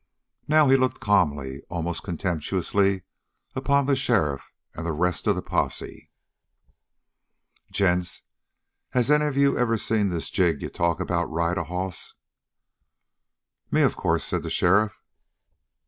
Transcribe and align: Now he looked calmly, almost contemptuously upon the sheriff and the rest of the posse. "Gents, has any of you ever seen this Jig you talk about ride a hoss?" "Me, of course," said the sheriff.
Now 0.47 0.67
he 0.67 0.77
looked 0.77 0.99
calmly, 0.99 1.61
almost 1.69 2.01
contemptuously 2.01 3.03
upon 3.55 3.85
the 3.85 3.95
sheriff 3.95 4.51
and 4.73 4.83
the 4.83 4.93
rest 4.93 5.27
of 5.27 5.35
the 5.35 5.43
posse. 5.43 6.09
"Gents, 7.71 8.23
has 8.93 9.11
any 9.11 9.27
of 9.27 9.37
you 9.37 9.55
ever 9.59 9.77
seen 9.77 10.07
this 10.09 10.31
Jig 10.31 10.63
you 10.63 10.69
talk 10.69 10.99
about 10.99 11.29
ride 11.29 11.59
a 11.59 11.65
hoss?" 11.65 12.15
"Me, 13.69 13.83
of 13.83 13.95
course," 13.95 14.23
said 14.23 14.41
the 14.41 14.49
sheriff. 14.49 15.03